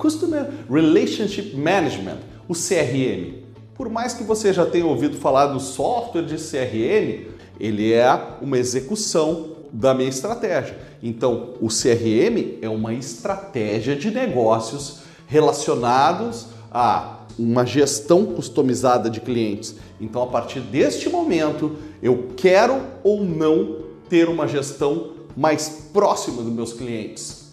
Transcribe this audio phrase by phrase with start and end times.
[0.00, 3.34] Customer Relationship Management, o CRM.
[3.74, 7.28] Por mais que você já tenha ouvido falar do software de CRM,
[7.60, 8.10] ele é
[8.40, 10.76] uma execução da minha estratégia.
[11.02, 19.74] Então, o CRM é uma estratégia de negócios relacionados a uma gestão customizada de clientes.
[20.00, 23.76] Então, a partir deste momento, eu quero ou não
[24.08, 27.52] ter uma gestão mais próxima dos meus clientes.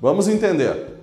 [0.00, 0.97] Vamos entender.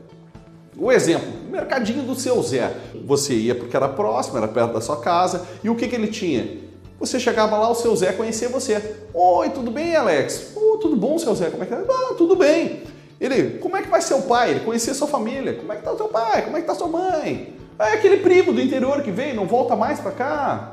[0.77, 2.75] O exemplo, o mercadinho do seu Zé.
[3.05, 6.07] Você ia porque era próximo, era perto da sua casa, e o que, que ele
[6.07, 6.65] tinha?
[6.99, 8.81] Você chegava lá, o seu Zé conhecia você.
[9.13, 10.53] Oi, tudo bem, Alex?
[10.55, 11.49] Oh, tudo bom, seu Zé?
[11.49, 11.77] Como é que é?
[11.77, 12.83] Ah, tudo bem.
[13.19, 14.51] Ele, como é que vai ser o pai?
[14.51, 15.53] Ele conhecia sua família.
[15.53, 16.43] Como é que tá o teu pai?
[16.43, 17.53] Como é que tá sua mãe?
[17.79, 20.71] É aquele primo do interior que veio, não volta mais para cá.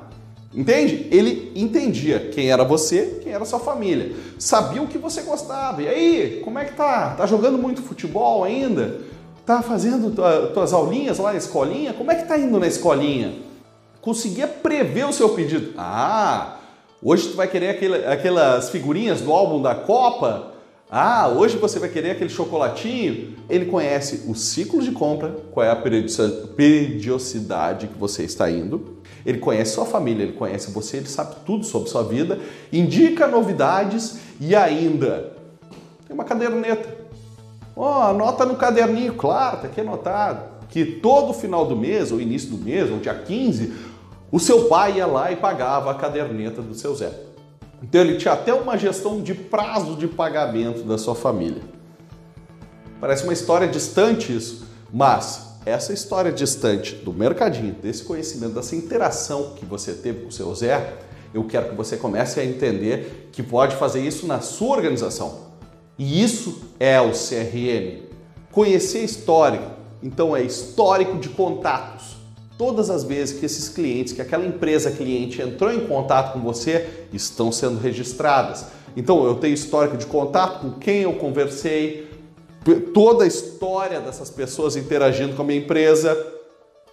[0.54, 1.08] Entende?
[1.10, 4.14] Ele entendia quem era você, quem era sua família.
[4.38, 5.82] Sabia o que você gostava.
[5.82, 7.14] E aí, como é que tá?
[7.16, 9.00] Tá jogando muito futebol ainda?
[9.44, 10.14] Tá fazendo
[10.52, 11.92] tuas aulinhas lá na escolinha?
[11.92, 13.34] Como é que tá indo na escolinha?
[14.00, 15.74] Conseguia prever o seu pedido.
[15.76, 16.58] Ah,
[17.02, 20.52] hoje tu vai querer aquele, aquelas figurinhas do álbum da Copa?
[20.88, 23.34] Ah, hoje você vai querer aquele chocolatinho?
[23.48, 28.98] Ele conhece o ciclo de compra, qual é a periodicidade que você está indo.
[29.26, 32.38] Ele conhece sua família, ele conhece você, ele sabe tudo sobre sua vida,
[32.72, 35.32] indica novidades e ainda
[36.06, 37.01] tem uma caderneta.
[37.74, 42.20] Ó, oh, anota no caderninho, claro, tá aqui anotado, que todo final do mês, ou
[42.20, 43.72] início do mês, ou dia 15,
[44.30, 47.12] o seu pai ia lá e pagava a caderneta do seu Zé.
[47.82, 51.62] Então ele tinha até uma gestão de prazo de pagamento da sua família.
[53.00, 59.54] Parece uma história distante isso, mas essa história distante do mercadinho, desse conhecimento, dessa interação
[59.56, 60.94] que você teve com o seu Zé,
[61.34, 65.51] eu quero que você comece a entender que pode fazer isso na sua organização.
[65.98, 68.02] E isso é o CRM.
[68.50, 69.70] Conhecer histórico,
[70.02, 72.22] então é histórico de contatos
[72.62, 77.06] todas as vezes que esses clientes, que aquela empresa cliente entrou em contato com você,
[77.12, 78.66] estão sendo registradas.
[78.96, 82.08] Então eu tenho histórico de contato com quem eu conversei,
[82.94, 86.16] toda a história dessas pessoas interagindo com a minha empresa,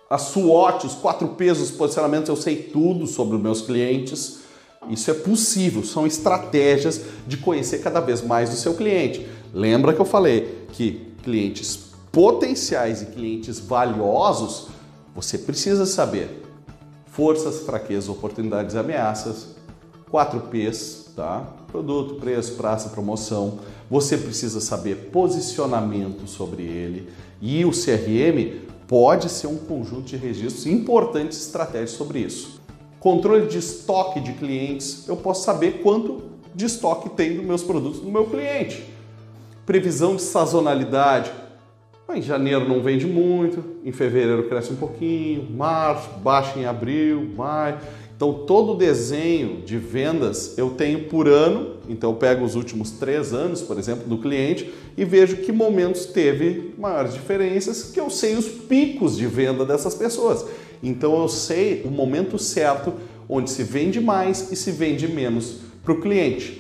[0.10, 4.40] a SWOT, os quatro pesos, os posicionamentos, eu sei tudo sobre os meus clientes.
[4.88, 9.28] Isso é possível, são estratégias de conhecer cada vez mais o seu cliente.
[9.54, 14.68] Lembra que eu falei que clientes potenciais e clientes valiosos
[15.14, 16.44] você precisa saber
[17.08, 19.50] forças, fraquezas, oportunidades ameaças,
[20.10, 21.46] 4 P's, tá?
[21.68, 23.60] Produto, preço, praça, promoção.
[23.90, 27.10] Você precisa saber posicionamento sobre ele
[27.42, 32.59] e o CRM pode ser um conjunto de registros importantes estratégias sobre isso.
[33.00, 36.22] Controle de estoque de clientes, eu posso saber quanto
[36.54, 38.84] de estoque tem dos meus produtos no meu cliente.
[39.66, 41.32] Previsão de sazonalidade,
[42.14, 47.78] em janeiro não vende muito, em fevereiro cresce um pouquinho, março baixa em abril, maio.
[48.20, 52.92] Então todo o desenho de vendas eu tenho por ano, então eu pego os últimos
[52.92, 58.10] três anos, por exemplo, do cliente e vejo que momentos teve maiores diferenças, que eu
[58.10, 60.46] sei os picos de venda dessas pessoas.
[60.84, 62.92] Então eu sei o momento certo
[63.30, 66.60] onde se vende mais e se vende menos para o cliente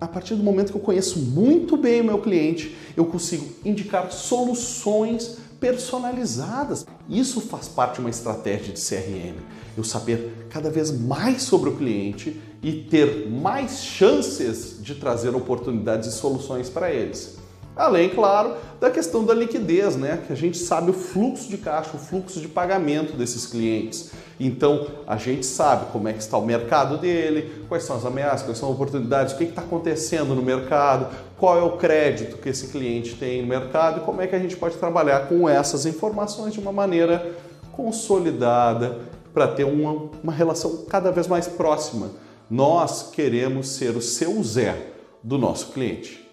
[0.00, 4.10] a partir do momento que eu conheço muito bem o meu cliente, eu consigo indicar
[4.12, 6.86] soluções personalizadas.
[7.08, 9.36] Isso faz parte de uma estratégia de CRM.
[9.76, 16.08] Eu saber cada vez mais sobre o cliente e ter mais chances de trazer oportunidades
[16.08, 17.37] e soluções para eles.
[17.78, 20.20] Além, claro, da questão da liquidez, né?
[20.26, 24.10] Que a gente sabe o fluxo de caixa, o fluxo de pagamento desses clientes.
[24.40, 28.42] Então, a gente sabe como é que está o mercado dele, quais são as ameaças,
[28.42, 31.06] quais são as oportunidades, o que está acontecendo no mercado,
[31.38, 34.40] qual é o crédito que esse cliente tem no mercado e como é que a
[34.40, 37.32] gente pode trabalhar com essas informações de uma maneira
[37.70, 38.98] consolidada
[39.32, 42.10] para ter uma, uma relação cada vez mais próxima.
[42.50, 44.76] Nós queremos ser o seu Zé
[45.22, 46.27] do nosso cliente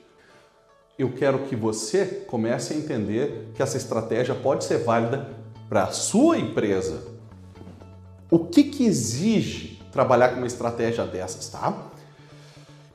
[0.97, 5.29] eu quero que você comece a entender que essa estratégia pode ser válida
[5.67, 7.03] para a sua empresa.
[8.31, 11.89] O que, que exige trabalhar com uma estratégia dessas, tá?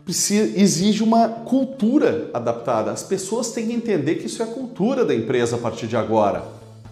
[0.08, 2.91] Exige uma cultura adaptada.
[2.91, 5.97] As pessoas têm que entender que isso é a cultura da empresa a partir de
[5.97, 6.43] agora.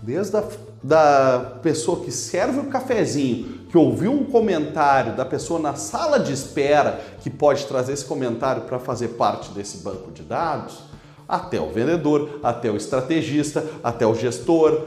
[0.03, 0.43] Desde a
[0.83, 6.33] da pessoa que serve o cafezinho, que ouviu um comentário da pessoa na sala de
[6.33, 10.88] espera, que pode trazer esse comentário para fazer parte desse banco de dados,
[11.29, 14.81] até o vendedor, até o estrategista, até o gestor.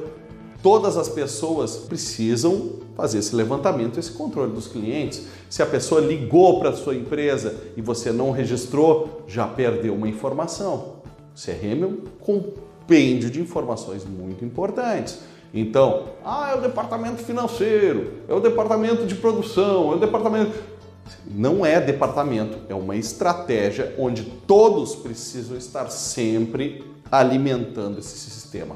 [0.63, 5.25] Todas as pessoas precisam fazer esse levantamento, esse controle dos clientes.
[5.49, 10.07] Se a pessoa ligou para a sua empresa e você não registrou, já perdeu uma
[10.07, 11.01] informação.
[11.35, 15.19] CRM é um compêndio de informações muito importantes.
[15.53, 20.51] Então, ah, é o departamento financeiro, é o departamento de produção, é o departamento.
[21.25, 28.75] Não é departamento, é uma estratégia onde todos precisam estar sempre alimentando esse sistema.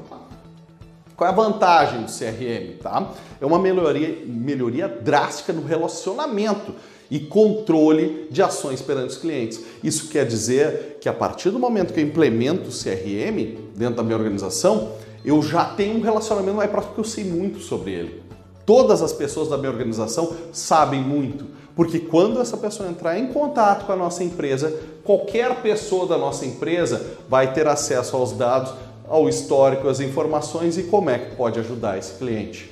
[1.16, 2.78] Qual é a vantagem do CRM?
[2.82, 3.10] Tá?
[3.40, 6.74] É uma melhoria, melhoria drástica no relacionamento
[7.10, 9.60] e controle de ações perante os clientes.
[9.82, 14.02] Isso quer dizer que a partir do momento que eu implemento o CRM dentro da
[14.02, 14.92] minha organização,
[15.24, 18.22] eu já tenho um relacionamento mais próximo porque eu sei muito sobre ele.
[18.66, 21.46] Todas as pessoas da minha organização sabem muito,
[21.76, 26.44] porque quando essa pessoa entrar em contato com a nossa empresa, qualquer pessoa da nossa
[26.44, 28.74] empresa vai ter acesso aos dados,
[29.08, 32.68] ao histórico, às informações e como é que pode ajudar esse cliente.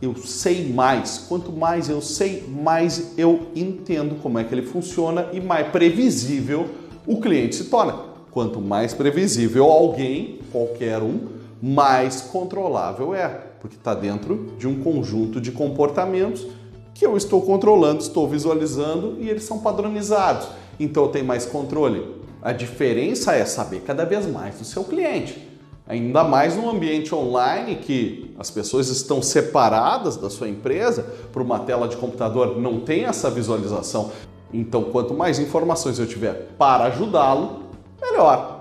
[0.00, 5.26] Eu sei mais, quanto mais eu sei, mais eu entendo como é que ele funciona
[5.32, 6.68] e mais previsível
[7.04, 7.98] o cliente se torna.
[8.30, 13.28] Quanto mais previsível alguém, qualquer um, mais controlável é,
[13.60, 16.46] porque está dentro de um conjunto de comportamentos
[16.94, 20.48] que eu estou controlando, estou visualizando e eles são padronizados.
[20.78, 22.16] Então eu tenho mais controle.
[22.42, 25.46] A diferença é saber cada vez mais do seu cliente.
[25.88, 31.60] Ainda mais no ambiente online que as pessoas estão separadas da sua empresa por uma
[31.60, 34.10] tela de computador, não tem essa visualização.
[34.52, 37.64] Então, quanto mais informações eu tiver para ajudá-lo,
[38.00, 38.55] melhor.